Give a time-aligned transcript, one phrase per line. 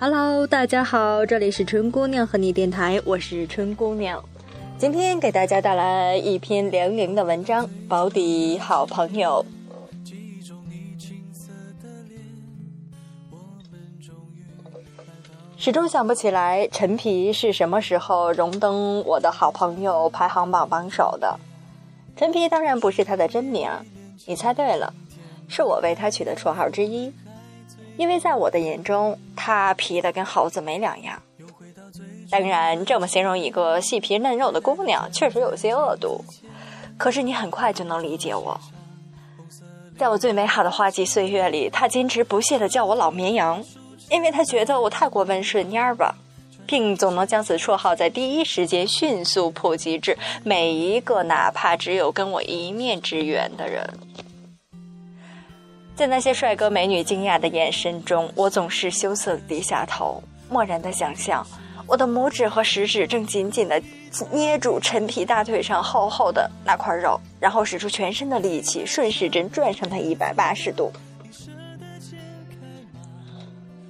[0.00, 4.24] Hello，大家好，这里是春姑娘和你电台，我是春姑娘。
[4.76, 9.44] 今天给大家带来一篇凉凉的文章，《保底好朋友》。
[15.60, 21.36] 始终想不起来陈皮是什么时候荣登我的好朋友排行榜榜首的。
[22.16, 23.68] 陈皮当然不是他的真名，
[24.24, 24.94] 你猜对了，
[25.48, 27.12] 是我为他取的绰号之一。
[27.96, 31.20] 因为在我的眼中，他皮的跟猴子没两样。
[32.30, 36.24] 当然，这么形容一个细皮嫩肉的姑娘，确实有些恶毒。
[36.96, 38.58] 可是你很快就能理解我。
[39.98, 43.60] 在我最美好的花季岁月里，他坚持不懈地叫我老绵羊，
[44.10, 46.14] 因为他觉得我太过温顺蔫儿吧，
[46.66, 53.88] 并总能将此绰号在第一时间迅速普及至每一个哪怕只有跟我一面之缘的人。
[55.94, 61.44] 在那些帅哥美女惊讶的眼神中，我总是羞涩地低下头，漠然地想象，
[61.86, 63.82] 我的拇指和食指正紧紧地
[64.30, 70.92] 捏住陈皮大腿上厚厚的那块肉，然后使出全身的力气，顺时针转上它一百八十度。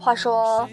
[0.09, 0.67] 话说，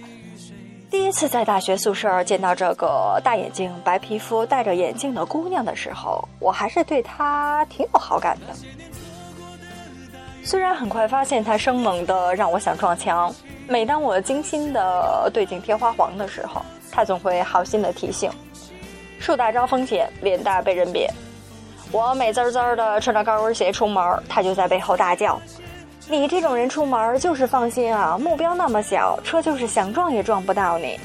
[0.90, 8.56] 第一次在大学宿舍见到这个大眼睛、白皮肤、戴着眼镜的姑娘的时候，我还是对她挺有好感的。
[10.42, 13.36] 虽然很快发现她生猛的让我想撞墙，
[13.68, 18.32] 每当我精心的对镜贴花黄的时候，她总会好心的提醒：
[19.20, 21.14] 树大招风险，脸大被人扁。
[21.92, 25.38] 我美滋滋的穿着高跟鞋出门，她就在背后大叫
[26.08, 31.00] ：“你这种人出门就是放心啊，目标那么小，车就是想撞也撞不到你。”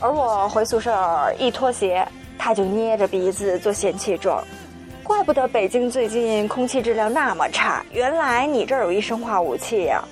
[0.00, 2.06] 而我回宿舍一脱鞋，
[2.38, 4.42] 他就捏着鼻子做嫌弃状。
[5.02, 10.02] 怪不得北京最近空气质量那么差，原来你这儿有一生化武器呀！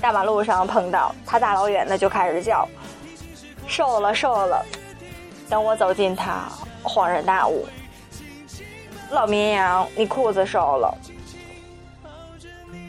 [0.00, 2.66] 大马路上碰到他，大老远的就开始叫
[3.68, 4.64] ：“瘦了，瘦了！”
[5.50, 6.48] 等我走近他，
[6.82, 7.66] 恍然大悟
[9.10, 10.96] ：“老绵羊，你裤子瘦了。”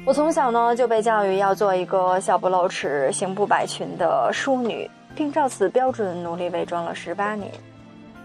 [0.05, 7.51] 我从小呢就被教育要做一个笑不露齿、行不摆裙的淑女，并照此标准努力伪装了十八年。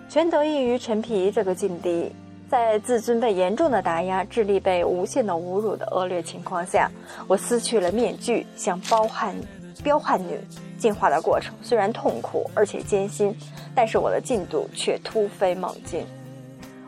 [0.09, 2.11] 全得益于陈皮这个劲敌，
[2.49, 6.91] 在自尊被严重的打压、智力被无限的侮辱的恶劣情况下，
[7.27, 9.35] 我撕去了面具，向包汉、
[9.83, 10.41] 彪悍女
[10.79, 13.37] 进化的过程虽然痛苦而且艰辛，
[13.75, 16.07] 但是我的进度却突飞猛进。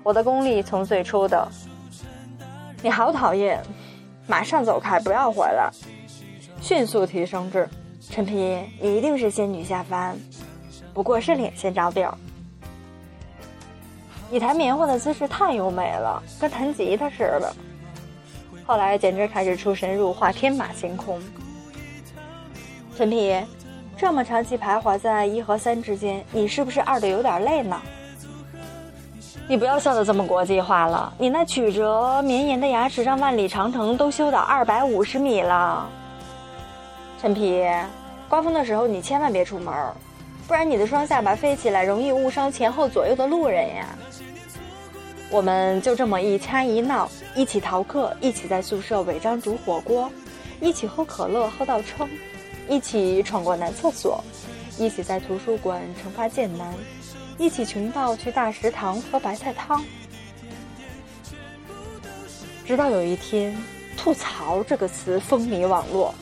[0.02, 1.46] 我的功力从最初的
[2.80, 3.60] “你好讨厌，
[4.28, 5.68] 马上走开，不要回来”，
[6.62, 7.68] 迅速提升至
[8.08, 10.16] “陈皮，你一定是仙女下凡，
[10.94, 12.16] 不过是脸先着地儿。”
[14.30, 17.56] 你弹棉花的姿势太优美了，跟弹吉他似的。
[18.66, 21.18] 后来简直开始出神入化，天马行空。
[22.94, 23.34] 陈皮，
[23.96, 27.80] 这么长期徘徊在一和三之间，你是不是二的有点累呢？
[29.50, 35.88] 你不要笑得这么国际化了，你那曲折绵延的牙齿让万里长城都修到二百五十米了。
[37.18, 37.64] 陈皮，
[38.28, 39.74] 刮风的时候你千万别出门，
[40.46, 43.86] 不然你的双下巴飞起来容易误伤前后左右的路人呀。
[45.30, 50.10] 我们就这么一掐一闹，一起逃课，一起在宿舍违章煮火锅，
[50.60, 52.06] 一起喝可乐喝到撑，
[52.68, 54.22] 一起闯过男厕所，
[54.78, 56.74] 一起在图书馆惩罚剑南，
[57.38, 59.82] 一起穷到去大食堂喝白菜汤。
[62.66, 63.56] 直到有一天
[63.96, 66.14] ，“吐槽”这个词风靡网络。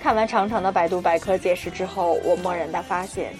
[0.00, 3.34] 看完长长的百度百科解释之后，我默然的发现。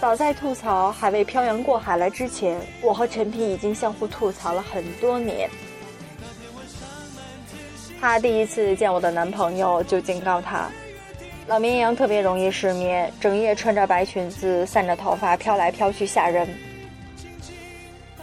[0.00, 5.48] 早在吐槽还未漂洋过海来之前，我和陈皮已经相互吐槽了很多年。
[8.00, 10.70] 他第一次见我的男朋友，就警告他
[11.46, 16.48] ：“老绵羊特别容易失眠，整夜穿着白裙子，散着头发飘来飘去吓人。”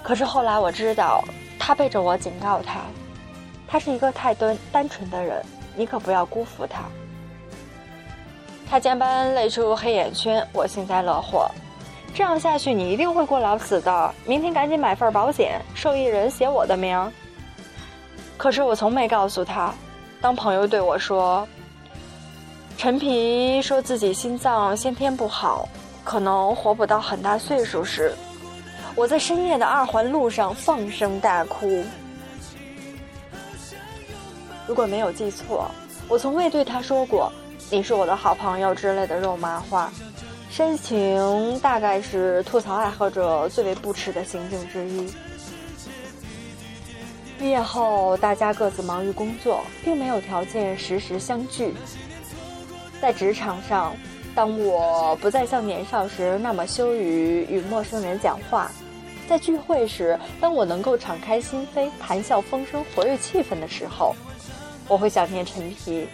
[0.04, 1.24] 可是后来我知道，
[1.58, 2.82] 他背着我警告他
[3.66, 5.42] ：“他是一个太单单纯的人，
[5.76, 6.84] 你可不要辜负他。”
[8.70, 11.50] 他加班累出黑眼圈，我幸灾乐祸。
[12.14, 14.14] 这样下去，你一定会过劳死的。
[14.26, 17.12] 明天赶紧买份保险，受益人写我的名。
[18.36, 19.74] 可是我从没告诉他，
[20.20, 21.48] 当朋友对我说
[22.78, 25.68] ：“陈皮说自己心脏先天不好，
[26.04, 28.14] 可能活不到很大岁数时，
[28.94, 31.84] 我在深夜的二环路上放声大哭。
[34.68, 35.72] 如果没有记错，
[36.10, 37.32] 我从未对他说过
[37.72, 39.92] ‘你是我的好朋友’之类的肉麻话。”
[40.52, 45.12] 深情大概是吐槽爱好者最为不耻的行径之一。
[47.40, 51.74] 毕业后，大家各自忙于工作，并没有条件时时相聚。
[53.04, 53.94] 在职场上，
[54.34, 58.72] 当我不再像年少时那么羞于与陌生人讲话，
[59.28, 64.16] 在聚会时，当我能够敞开心扉、谈笑风生、活跃气氛的时候，
[64.88, 66.08] 我会想念陈皮。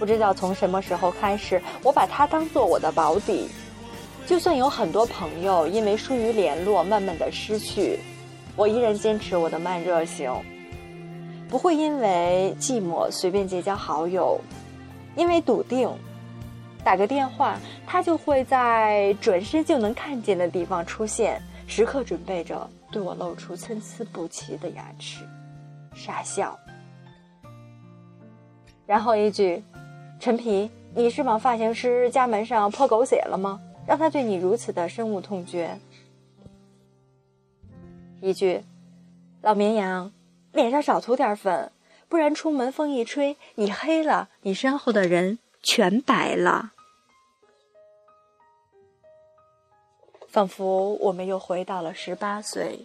[0.00, 3.48] 不知道从什么时候开始，我把他当做我的保底。
[4.26, 8.00] 就算有很多朋友因为疏于联络，慢慢的失去。
[8.56, 10.28] 我依然坚持我的慢热型，
[11.48, 14.40] 不会因为寂寞随便结交好友，
[15.16, 15.88] 因为笃定，
[16.82, 25.24] 打个电话，他就会在转身就能看见的地方出现，时刻准备着对我露出参差不齐的牙齿，
[25.94, 26.58] 傻笑，
[28.86, 29.62] 然后一句
[30.18, 33.60] ：“陈皮，你是往发型师家门上泼狗血了吗？
[33.86, 35.78] 让他对你如此的深恶痛绝。”
[38.20, 38.62] 一句，
[39.40, 40.12] 老绵羊，
[40.52, 41.72] 脸上少涂点粉，
[42.12, 46.72] 不然出门风一吹，你黑了，你身后的人全白了。
[50.28, 52.84] 仿佛我们又回到了十八岁。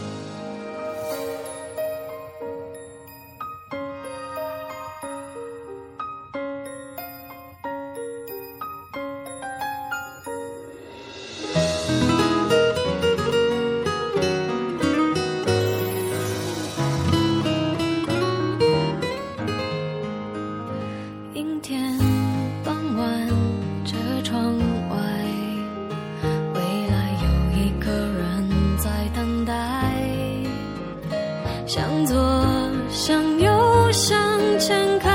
[34.61, 35.11] 想看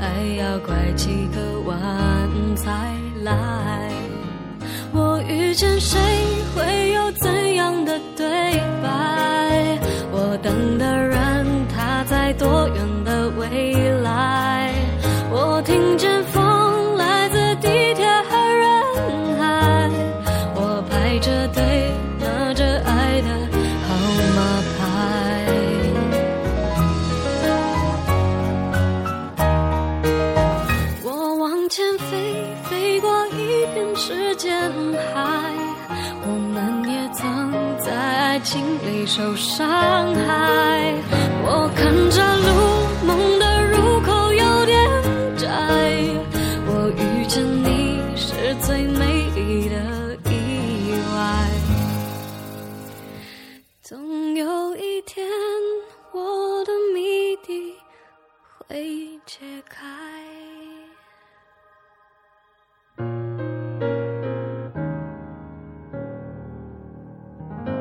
[0.00, 1.76] 爱要拐几个弯
[2.54, 2.70] 才
[3.24, 3.90] 来。
[4.92, 5.98] 我遇见谁
[32.10, 34.70] 飞，飞过一片时间
[35.14, 35.52] 海。
[36.28, 39.66] 我们也曾在爱情里受伤
[40.14, 40.94] 害，
[41.44, 42.35] 我看着